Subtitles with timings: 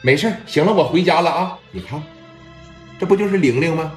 [0.00, 1.58] 没事行了，我回家了啊！
[1.72, 2.00] 你看，
[3.00, 3.92] 这不就是玲玲吗？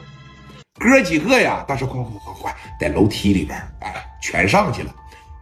[0.80, 4.94] 哥几个呀，大师快快快快，在楼梯里边，哎，全上去了。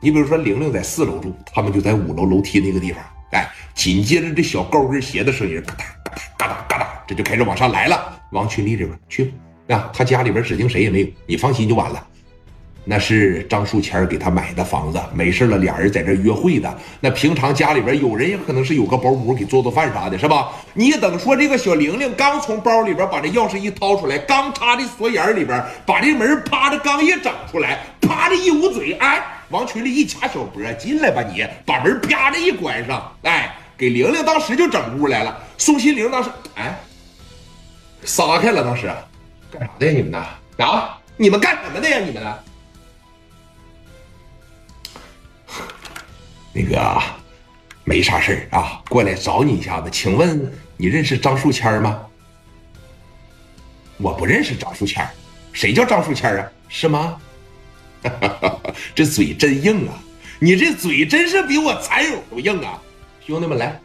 [0.01, 3.01] 你比如说，玲玲在四楼住，他们就在五楼楼梯那个地方。
[3.31, 8.21] 哎，紧接着这小高跟鞋的声音，嘎哒嘎哒嘎哒嘎哒，这就开始往上来了。
[8.31, 9.33] 往群里这边去，
[9.69, 12.05] 啊，他家里边指定谁也没有，你放心就完了。
[12.85, 16.77] 那是张树谦给他买的房子，没事了，俩人在这约会的。
[16.99, 20.49] 那平常家里边有人也可能是有个保姆给做做饭啥的，是吧？
[20.73, 35.37] 你等说这个小玲玲刚从包里边把这钥匙一掏出来，刚插这锁眼里边，把这门啪的刚一整出来，啪的一捂嘴，哎，往群里一掐小脖，进来吧你，把门啪的一关上，哎，给玲玲当时就整屋来了。
[35.59, 36.79] 宋心玲当时哎，
[38.03, 38.89] 撒开了，当时
[39.51, 40.25] 干啥的呀你们呢？
[40.57, 42.35] 啊，你们干什么的呀你们呢？
[46.53, 47.01] 那个
[47.83, 49.89] 没啥事啊，过来找你一下子。
[49.91, 52.01] 请问你认识张树谦吗？
[53.97, 55.05] 我不认识张树谦，
[55.51, 56.51] 谁叫张树谦啊？
[56.67, 57.19] 是吗？
[58.95, 59.93] 这嘴真硬啊！
[60.39, 62.81] 你这嘴真是比我蚕蛹都硬啊！
[63.27, 63.77] 兄弟们来，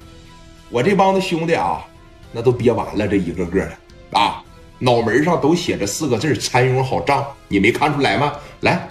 [0.70, 1.84] 我这帮子兄弟啊，
[2.30, 3.76] 那都憋完了，这一个个的
[4.12, 4.40] 啊，
[4.78, 8.34] 脑门上都写着四个字“蚕蛹好胀”，你没看出来吗？
[8.60, 8.88] 来，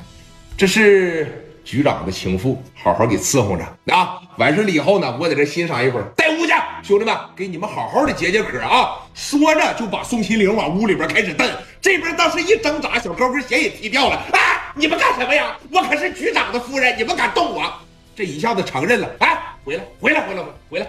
[0.58, 1.40] 这是。
[1.64, 4.20] 局长的情妇，好好给伺候着啊！
[4.38, 9.00] 完事了以后呢，我在这欣赏一会儿，带屋去，兄弟们，给你们好好的解解渴啊！
[9.14, 11.50] 说着就把宋心凌往屋里边开始蹬，
[11.82, 14.16] 这边当时一挣扎，小高跟鞋也踢掉了。
[14.16, 14.74] 啊！
[14.76, 15.58] 你们干什么呀？
[15.72, 17.72] 我可是局长的夫人，你们敢动我？
[18.16, 20.88] 这一下子承认了，哎，回来，回来，回来，回来。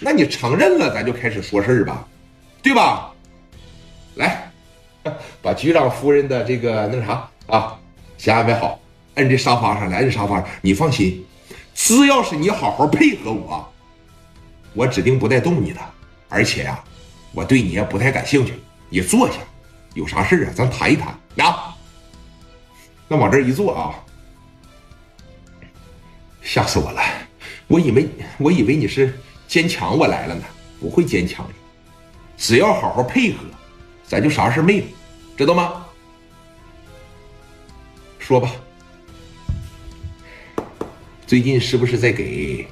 [0.00, 2.06] 那你承认了，咱就开始说事儿吧，
[2.62, 3.10] 对吧？
[4.16, 4.50] 来，
[5.40, 7.78] 把局长夫人的这个那啥啊，
[8.18, 8.78] 先安排好。
[9.14, 10.48] 摁这沙发上来，摁沙发上。
[10.60, 11.24] 你放心，
[11.74, 13.72] 只要是你好好配合我，
[14.74, 15.80] 我指定不带动你的。
[16.28, 16.82] 而且呀，
[17.32, 18.54] 我对你也不太感兴趣。
[18.88, 19.38] 你坐下，
[19.94, 20.52] 有啥事啊？
[20.54, 21.76] 咱谈一谈啊。
[23.08, 23.94] 那往这一坐啊，
[26.40, 27.02] 吓死我了！
[27.66, 28.08] 我以为
[28.38, 30.42] 我以为你是坚强我来了呢，
[30.80, 31.54] 不会坚强的。
[32.38, 33.38] 只要好好配合，
[34.06, 34.84] 咱就啥事没有，
[35.36, 35.84] 知道吗？
[38.18, 38.50] 说吧。
[41.32, 42.68] 最近是不是在给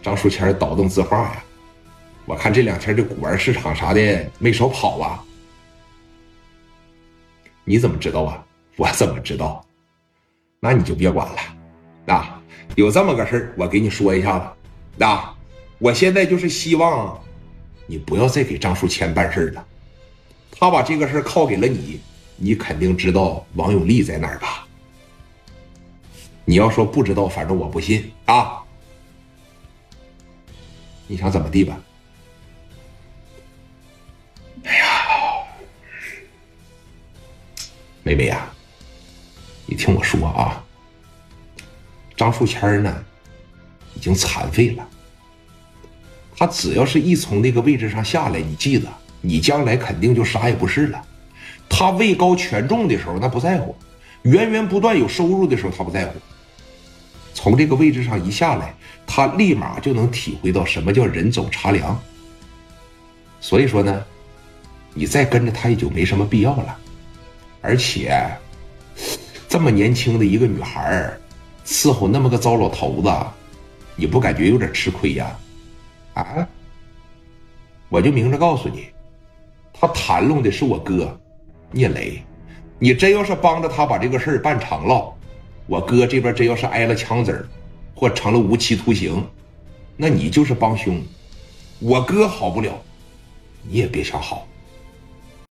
[0.00, 1.42] 张书谦倒腾字画呀？
[2.26, 5.24] 我看这两天这古玩市场啥的没少跑啊。
[7.64, 8.46] 你怎么知道啊？
[8.76, 9.66] 我怎么知道？
[10.60, 12.14] 那你就别管了。
[12.14, 12.40] 啊，
[12.76, 15.04] 有这么个事儿，我给你说一下子。
[15.04, 15.36] 啊，
[15.80, 17.20] 我现在就是希望
[17.84, 19.66] 你不要再给张书谦办事了。
[20.52, 21.98] 他把这个事儿靠给了你，
[22.36, 24.67] 你肯定知道王永利在哪儿吧？
[26.48, 28.62] 你要说不知道，反正我不信啊！
[31.06, 31.78] 你想怎么地吧？
[34.64, 34.86] 哎呀，
[38.02, 38.48] 妹妹呀，
[39.66, 40.64] 你听我说啊，
[42.16, 43.04] 张树谦呢，
[43.94, 44.88] 已经残废了。
[46.34, 48.88] 他只要是一从那个位置上下来，你记得，
[49.20, 51.06] 你将来肯定就啥也不是了。
[51.68, 53.74] 他位高权重的时候，那不在乎；
[54.22, 56.14] 源源不断有收入的时候，他不在乎。
[57.40, 58.74] 从这个位置上一下来，
[59.06, 61.96] 他立马就能体会到什么叫人走茶凉。
[63.40, 64.04] 所以说呢，
[64.92, 66.76] 你再跟着他也就没什么必要了。
[67.60, 68.28] 而且，
[69.48, 71.16] 这么年轻的一个女孩
[71.64, 73.08] 伺候那么个糟老头子，
[73.94, 75.38] 你不感觉有点吃亏呀？
[76.14, 76.44] 啊！
[77.88, 78.88] 我就明着告诉你，
[79.72, 81.16] 他谈论的是我哥
[81.70, 82.20] 聂雷，
[82.80, 85.14] 你真要是帮着他把这个事儿办成了。
[85.68, 87.46] 我哥这边真要是挨了枪子儿，
[87.94, 89.22] 或成了无期徒刑，
[89.98, 91.00] 那你就是帮凶。
[91.78, 92.72] 我哥好不了，
[93.62, 94.48] 你也别想好。